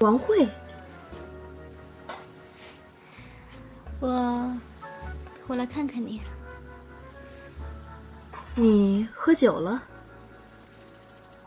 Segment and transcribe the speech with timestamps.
[0.00, 0.48] 王慧，
[4.00, 4.58] 我
[5.46, 6.22] 我来看看你。
[8.54, 9.82] 你喝酒了？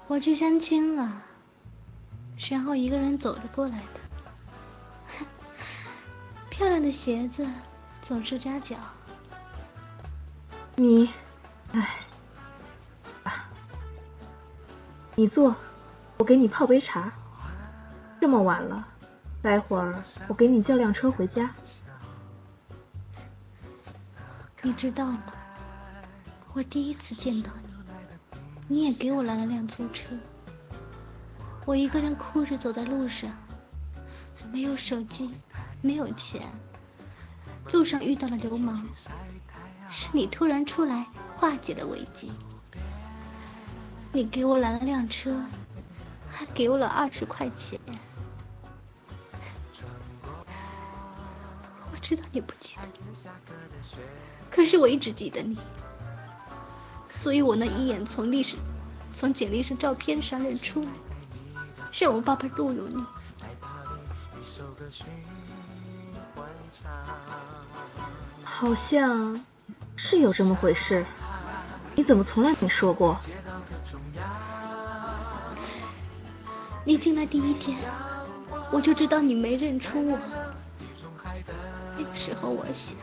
[0.05, 1.23] 我去相亲了，
[2.51, 5.25] 然后一个人走着过来的。
[6.51, 7.47] 漂亮的鞋子
[8.03, 8.75] 总是扎脚。
[10.75, 11.09] 你，
[11.71, 11.89] 哎，
[13.23, 13.49] 啊，
[15.15, 15.55] 你坐，
[16.19, 17.11] 我给你泡杯茶。
[18.23, 18.87] 这么晚了，
[19.41, 21.53] 待会儿我给你叫辆车回家。
[24.61, 25.21] 你知道吗？
[26.53, 27.51] 我第一次见到
[28.69, 30.15] 你，你也给我拦了辆租车。
[31.65, 33.29] 我一个人哭着走在路上，
[34.53, 35.33] 没有手机。
[35.81, 36.47] 没有钱，
[37.73, 38.87] 路上遇到了流氓，
[39.89, 42.31] 是你突然出来化解了危机。
[44.13, 45.43] 你给我拦了辆车，
[46.31, 47.77] 还给我了二十块钱。
[52.03, 52.99] 知道你不记得，
[54.51, 55.57] 可是我一直记得你，
[57.07, 58.57] 所以我能一眼从历史、
[59.15, 60.89] 从简历上、照片上认出你，
[61.93, 63.05] 让我爸爸录用你。
[68.43, 69.43] 好像
[69.95, 71.05] 是有这么回事，
[71.95, 73.17] 你怎么从来没说过？
[76.83, 77.77] 你进来第一天，
[78.71, 80.19] 我就知道你没认出我。
[81.97, 82.95] 那个时候我想，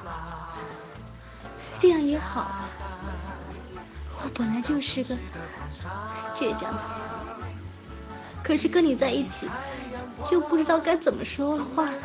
[1.79, 2.51] 这样也好。
[4.23, 5.17] 我本来就是个
[6.35, 7.49] 倔强的人，
[8.43, 9.49] 可是跟你在一起，
[10.27, 11.99] 就不知道该怎么说话了，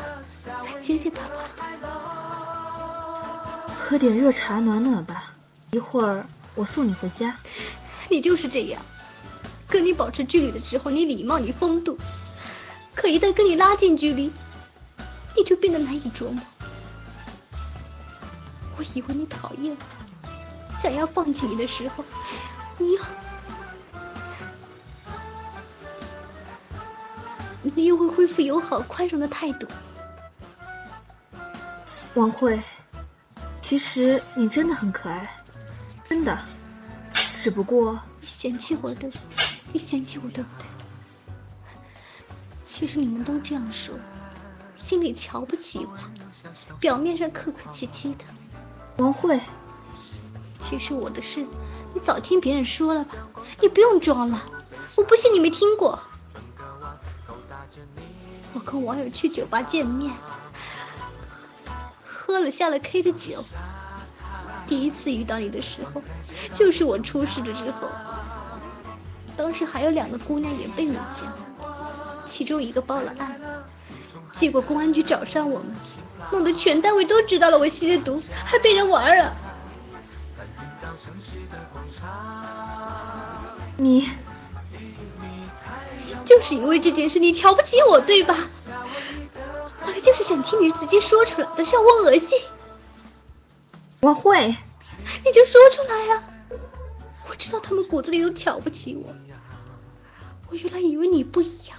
[0.80, 1.20] 结结巴
[1.58, 1.88] 巴的。
[3.68, 5.32] 喝点热茶暖暖吧，
[5.72, 7.36] 一会儿我送你回家。
[8.08, 8.80] 你就是这样，
[9.68, 11.98] 跟你保持距离的时候，你礼貌，你风度，
[12.94, 14.32] 可一旦跟你拉近距离，
[15.36, 16.42] 你就变得难以琢磨。
[18.76, 20.28] 我以为你讨厌我，
[20.74, 22.04] 想要放弃你的时候，
[22.78, 23.02] 你又
[27.62, 29.66] 你又会恢复友好宽容的态度。
[32.14, 32.62] 王慧。
[33.62, 35.28] 其实你真的很可爱，
[36.04, 36.38] 真的，
[37.42, 39.10] 只不过你嫌弃我对，
[39.72, 40.66] 你嫌弃我对不对？
[42.64, 43.98] 其实你们都这样说，
[44.76, 45.98] 心里瞧不起我，
[46.78, 48.24] 表面上客客气气的。
[48.98, 49.40] 王慧，
[50.58, 51.46] 其实我的事
[51.94, 53.14] 你早听别人说了吧，
[53.60, 54.42] 你不用装了，
[54.96, 55.98] 我不信你没听过。
[58.54, 60.12] 我跟网友去酒吧见面。
[62.06, 63.44] 喝了下了 K 的酒，
[64.66, 66.02] 第一次遇到你的时候，
[66.54, 67.88] 就是我出事的之后。
[69.36, 71.28] 当时还有两个姑娘也被你见，
[72.24, 73.38] 其中一个报了案，
[74.32, 75.74] 结果公安局找上我们，
[76.30, 79.34] 弄得全单位都知道了我吸的毒，还被人玩了。
[83.78, 84.08] 你，
[86.24, 88.36] 就是因为这件事你瞧不起我，对吧？
[89.86, 92.38] 我就是想听你直接说出来的，让我恶心。
[94.00, 94.56] 我会，
[95.24, 96.22] 你就说出来呀！
[97.28, 99.14] 我知道他们骨子里都瞧不起我，
[100.48, 101.76] 我原来以为你不一样，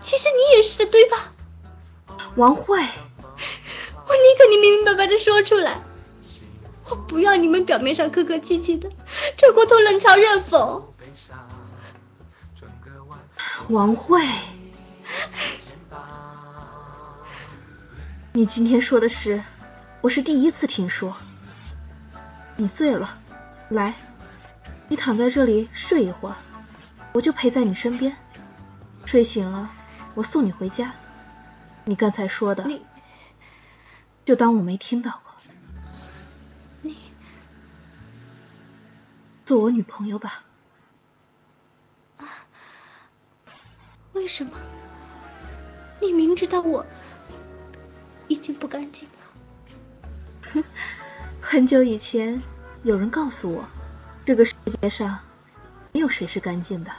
[0.00, 1.32] 其实你也是的，对吧？
[2.36, 5.82] 王慧，我宁可你明明白白的说出来，
[6.88, 8.90] 我不要你们表面上客客气气的，
[9.36, 10.82] 转过头冷嘲热讽。
[13.68, 14.26] 王慧。
[18.32, 19.42] 你今天说的事，
[20.00, 21.14] 我是第一次听说。
[22.56, 23.18] 你醉了，
[23.68, 23.94] 来，
[24.88, 26.36] 你躺在这里睡一会儿，
[27.12, 28.16] 我就陪在你身边。
[29.04, 29.70] 睡醒了，
[30.14, 30.94] 我送你回家。
[31.84, 32.84] 你刚才说的，你
[34.24, 35.32] 就当我没听到过。
[36.82, 36.96] 你
[39.44, 40.44] 做我女朋友吧。
[42.18, 42.26] 啊？
[44.12, 44.52] 为什么？
[46.00, 46.84] 你明知道我。
[48.28, 49.06] 已经不干净
[50.54, 50.64] 了。
[51.38, 52.40] 很久以前
[52.82, 53.64] 有人告诉我，
[54.24, 55.18] 这个世界上
[55.92, 56.90] 没有谁是干净的。